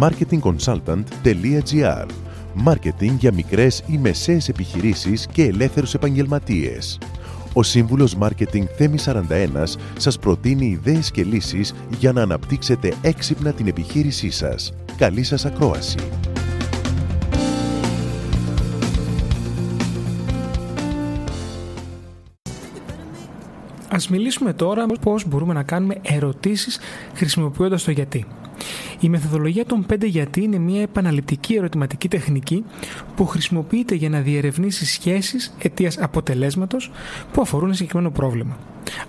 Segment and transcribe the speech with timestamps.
[0.00, 2.06] marketingconsultant.gr
[2.54, 6.98] Μάρκετινγκ για μικρές ή μεσαίες επιχειρήσεις και ελεύθερους επαγγελματίες.
[7.52, 13.66] Ο σύμβουλος Μάρκετινγκ Θέμη 41 σας προτείνει ιδέες και λύσεις για να αναπτύξετε έξυπνα την
[13.66, 14.72] επιχείρησή σας.
[14.96, 15.98] Καλή σας ακρόαση!
[23.92, 26.78] Ας μιλήσουμε τώρα πώς μπορούμε να κάνουμε ερωτήσεις
[27.14, 28.26] χρησιμοποιώντας το γιατί.
[29.00, 32.64] Η μεθοδολογία των 5 γιατί είναι μια επαναληπτική ερωτηματική τεχνική
[33.16, 36.90] που χρησιμοποιείται για να διερευνήσει σχέσεις αιτίας αποτελέσματος
[37.32, 38.56] που αφορούν ένα συγκεκριμένο πρόβλημα.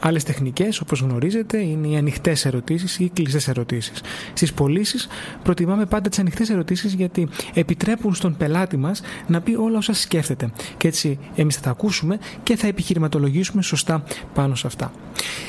[0.00, 4.00] Άλλες τεχνικές, όπως γνωρίζετε, είναι οι ανοιχτές ερωτήσεις ή οι κλειστές ερωτήσεις.
[4.32, 5.08] Στις πωλήσεις,
[5.42, 10.50] προτιμάμε πάντα τις ανοιχτές ερωτήσεις γιατί επιτρέπουν στον πελάτη μας να πει όλα όσα σκέφτεται.
[10.76, 14.02] Και έτσι εμείς θα τα ακούσουμε και θα επιχειρηματολογήσουμε σωστά
[14.34, 14.92] πάνω σε αυτά.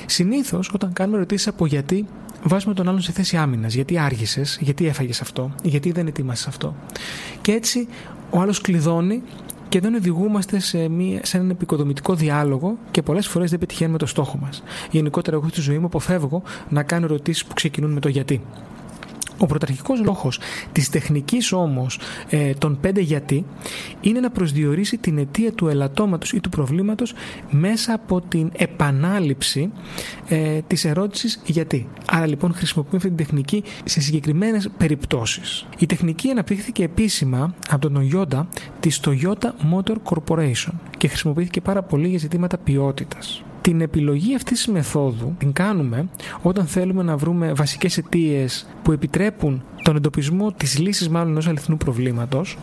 [0.05, 2.05] Συνήθως, όταν κάνουμε ερωτήσεις από γιατί,
[2.43, 3.73] βάζουμε τον άλλον σε θέση άμυνας.
[3.73, 6.75] Γιατί άργησες, γιατί έφαγες αυτό, γιατί δεν ετοίμασες αυτό.
[7.41, 7.87] Και έτσι
[8.29, 9.23] ο άλλος κλειδώνει
[9.71, 14.05] και δεν οδηγούμαστε σε, μία, σε έναν επικοδομητικό διάλογο και πολλές φορές δεν πετυχαίνουμε το
[14.05, 14.63] στόχο μας.
[14.91, 18.41] Γενικότερα, εγώ στη ζωή μου αποφεύγω να κάνω ερωτήσεις που ξεκινούν με το γιατί.
[19.41, 20.39] Ο πρωταρχικός λόγος
[20.71, 23.45] της τεχνικής όμως ε, των πέντε γιατί
[24.01, 27.13] είναι να προσδιορίσει την αιτία του ελαττώματος ή του προβλήματος
[27.49, 29.71] μέσα από την επανάληψη
[30.27, 31.87] ε, της ερώτησης γιατί.
[32.05, 35.65] Άρα λοιπόν χρησιμοποιούμε αυτή την τεχνική σε συγκεκριμένες περιπτώσεις.
[35.77, 38.45] Η τεχνική αναπτύχθηκε επίσημα από τον Toyota
[38.79, 43.43] της Toyota Motor Corporation και χρησιμοποιήθηκε πάρα πολύ για ζητήματα ποιότητας.
[43.61, 46.07] Την επιλογή αυτής της μεθόδου την κάνουμε
[46.41, 51.77] όταν θέλουμε να βρούμε βασικές αιτίες που επιτρέπουν τον εντοπισμό της λύσης μάλλον ενός αληθινού
[51.77, 52.57] προβλήματος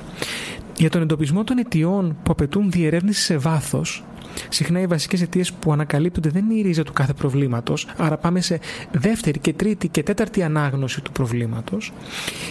[0.76, 4.04] για τον εντοπισμό των αιτιών που απαιτούν διερεύνηση σε βάθος
[4.48, 8.40] Συχνά οι βασικές αιτίες που ανακαλύπτονται δεν είναι η ρίζα του κάθε προβλήματος, άρα πάμε
[8.40, 8.60] σε
[8.92, 11.92] δεύτερη και τρίτη και τέταρτη ανάγνωση του προβλήματος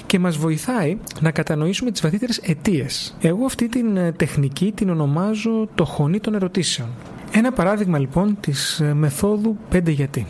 [0.05, 3.17] και μας βοηθάει να κατανοήσουμε τις βαθύτερες αιτίες.
[3.21, 6.87] Εγώ αυτή την ε, τεχνική την ονομάζω το χωνί των ερωτήσεων.
[7.31, 10.25] Ένα παράδειγμα λοιπόν της ε, μεθόδου 5 γιατί.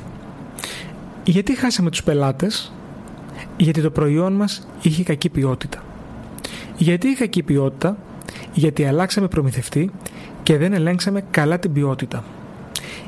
[1.23, 2.73] Γιατί χάσαμε τους πελάτες,
[3.57, 5.83] γιατί το προϊόν μας είχε κακή ποιότητα.
[6.77, 7.97] Γιατί είχε κακή ποιότητα,
[8.53, 9.91] γιατί αλλάξαμε προμηθευτή
[10.43, 12.23] και δεν ελέγξαμε καλά την ποιότητα.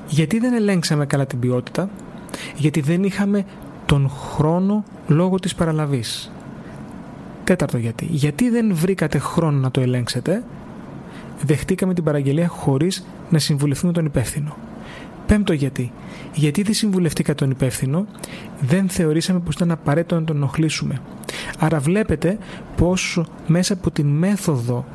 [0.08, 1.90] Γιατί δεν ελέγξαμε καλά την ποιότητα,
[2.56, 3.46] γιατί δεν είχαμε
[3.86, 6.32] τον χρόνο λόγω της παραλαβής.
[7.44, 8.08] Τέταρτο γιατί.
[8.10, 10.44] Γιατί δεν βρήκατε χρόνο να το ελέγξετε,
[11.46, 14.58] δεχτήκαμε την παραγγελία χωρίς να συμβουλευτούμε τον υπεύθυνο.
[15.26, 15.92] Πέμπτο γιατί.
[16.34, 18.06] Γιατί δεν συμβουλευτήκα τον υπεύθυνο,
[18.60, 21.02] δεν θεωρήσαμε πως ήταν απαραίτητο να τον ενοχλήσουμε.
[21.60, 22.38] Άρα βλέπετε
[22.78, 24.86] πως μέσα από την μέθοδο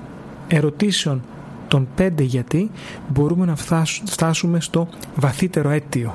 [0.49, 1.23] ερωτήσεων
[1.69, 2.71] των πέντε γιατί
[3.09, 3.57] μπορούμε να
[4.05, 6.15] φτάσουμε στο βαθύτερο αίτιο.